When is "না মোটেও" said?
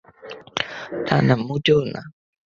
1.27-1.79